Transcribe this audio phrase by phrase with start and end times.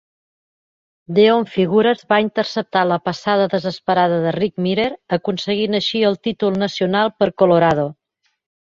[1.17, 4.89] Deon Figures va interceptar la passada desesperada de Rick Mirer,
[5.21, 7.91] aconseguint així el títol nacional per Colorado.